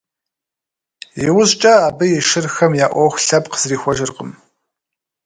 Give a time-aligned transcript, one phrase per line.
[1.25, 4.29] Иужькӏэ абы и шырхэм я ӏуэху лъэпкъ зрихуэжыркъым.